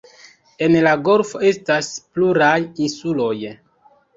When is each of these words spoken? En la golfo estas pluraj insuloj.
En 0.67 0.77
la 0.87 0.93
golfo 1.09 1.43
estas 1.51 1.91
pluraj 2.17 2.57
insuloj. 2.87 3.37